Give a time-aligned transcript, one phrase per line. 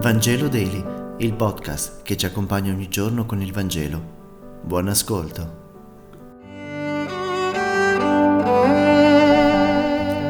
[0.00, 0.84] Vangelo Daily,
[1.18, 4.60] il podcast che ci accompagna ogni giorno con il Vangelo.
[4.62, 5.66] Buon ascolto.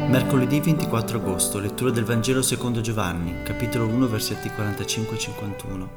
[0.08, 5.90] Mercoledì 24 agosto, lettura del Vangelo secondo Giovanni, capitolo 1, versetti 45 e 51.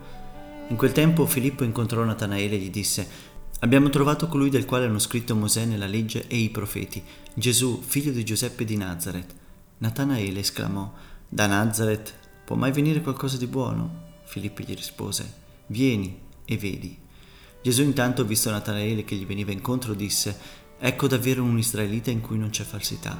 [0.67, 3.07] In quel tempo Filippo incontrò Natanaele e gli disse:
[3.59, 7.01] Abbiamo trovato colui del quale hanno scritto Mosè nella legge e i profeti,
[7.33, 9.33] Gesù, figlio di Giuseppe di Nazareth.
[9.77, 10.91] Natanaele esclamò:
[11.29, 12.19] Da Nazareth
[12.51, 14.09] Può mai venire qualcosa di buono?
[14.25, 15.35] Filippo gli rispose,
[15.67, 16.97] Vieni e vedi.
[17.63, 20.37] Gesù intanto, visto Natanaele che gli veniva incontro, disse,
[20.77, 23.17] Ecco davvero un israelita in cui non c'è falsità.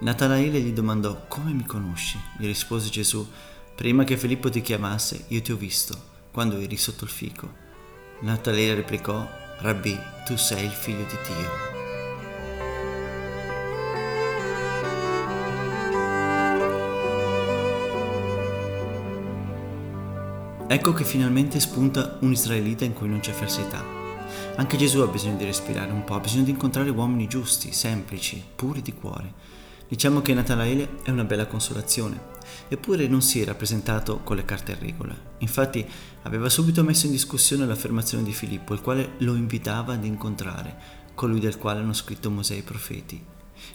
[0.00, 2.18] Natanaele gli domandò, Come mi conosci?
[2.36, 3.26] Gli rispose Gesù,
[3.74, 5.98] Prima che Filippo ti chiamasse, io ti ho visto,
[6.30, 7.50] quando eri sotto il fico.
[8.20, 9.26] Natanaele replicò,
[9.60, 11.71] Rabbi, tu sei il figlio di Dio.
[20.72, 23.84] Ecco che finalmente spunta un israelita in cui non c'è falsità.
[24.56, 28.42] Anche Gesù ha bisogno di respirare un po', ha bisogno di incontrare uomini giusti, semplici,
[28.56, 29.34] puri di cuore.
[29.86, 32.18] Diciamo che Natanaele è una bella consolazione,
[32.68, 35.14] eppure non si era presentato con le carte a regola.
[35.40, 35.86] Infatti
[36.22, 40.74] aveva subito messo in discussione l'affermazione di Filippo, il quale lo invitava ad incontrare
[41.14, 43.22] colui del quale hanno scritto Mosè e i profeti.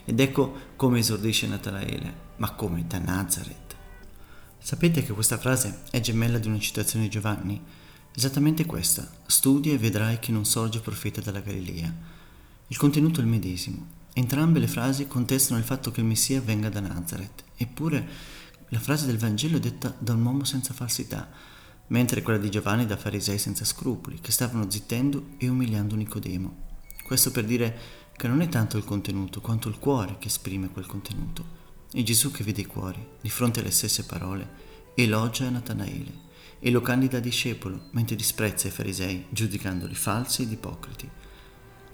[0.04, 3.67] Ed ecco come esordisce Natanaele, ma come da Nazareth?
[4.60, 7.60] Sapete che questa frase è gemella di una citazione di Giovanni?
[8.14, 9.08] Esattamente questa.
[9.26, 11.94] Studia e vedrai che non sorge profeta dalla Galilea.
[12.66, 13.86] Il contenuto è il medesimo.
[14.12, 17.44] Entrambe le frasi contestano il fatto che il Messia venga da Nazareth.
[17.56, 18.08] Eppure
[18.70, 21.30] la frase del Vangelo è detta da un uomo senza falsità,
[21.86, 26.66] mentre quella di Giovanni da farisei senza scrupoli, che stavano zittendo e umiliando Nicodemo.
[27.04, 27.78] Questo per dire
[28.14, 31.67] che non è tanto il contenuto quanto il cuore che esprime quel contenuto.
[31.90, 36.26] E Gesù che vede i cuori, di fronte alle stesse parole, elogia Natanaele
[36.60, 41.08] e lo candida discepolo, mentre disprezza i farisei, giudicandoli falsi ed ipocriti.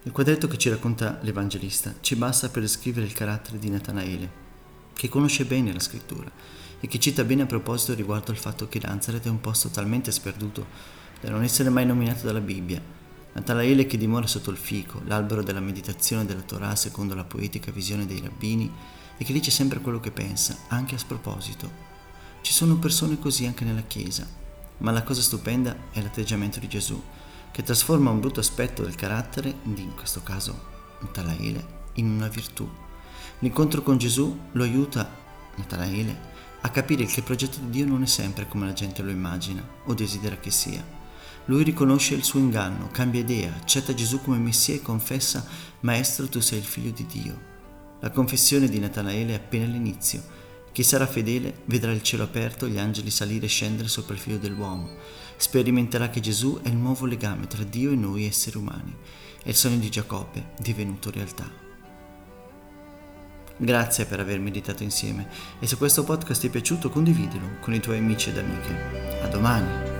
[0.02, 4.42] Il quadretto che ci racconta l'Evangelista ci basta per descrivere il carattere di Natanaele,
[4.94, 6.30] che conosce bene la scrittura
[6.80, 10.10] e che cita bene a proposito riguardo al fatto che Nazareth è un posto talmente
[10.10, 10.66] sperduto
[11.20, 12.82] da non essere mai nominato dalla Bibbia.
[13.32, 18.06] Natanaele che dimora sotto il fico, l'albero della meditazione della Torah secondo la poetica visione
[18.06, 18.70] dei rabbini,
[19.16, 21.70] e che dice sempre quello che pensa, anche a sproposito.
[22.40, 24.26] Ci sono persone così anche nella Chiesa,
[24.78, 27.00] ma la cosa stupenda è l'atteggiamento di Gesù,
[27.50, 32.68] che trasforma un brutto aspetto del carattere, in questo caso Natanaele, in una virtù.
[33.38, 35.08] L'incontro con Gesù lo aiuta,
[35.56, 36.32] Natanaele,
[36.62, 39.66] a capire che il progetto di Dio non è sempre come la gente lo immagina
[39.84, 40.84] o desidera che sia.
[41.46, 45.46] Lui riconosce il suo inganno, cambia idea, accetta Gesù come Messia e confessa,
[45.80, 47.52] Maestro, tu sei il figlio di Dio.
[48.04, 50.22] La confessione di Natanaele è appena l'inizio.
[50.72, 54.36] Chi sarà fedele vedrà il cielo aperto, gli angeli salire e scendere sopra il figlio
[54.36, 54.90] dell'uomo.
[55.38, 58.94] Sperimenterà che Gesù è il nuovo legame tra Dio e noi esseri umani.
[59.42, 61.50] È il sogno di Giacobbe divenuto realtà.
[63.56, 65.26] Grazie per aver meditato insieme
[65.58, 69.22] e se questo podcast ti è piaciuto condividilo con i tuoi amici ed amiche.
[69.22, 69.93] A domani!